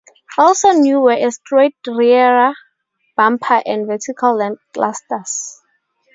[0.35, 2.55] Also new were a straight rear
[3.15, 5.61] bumper and vertical lamp clusters.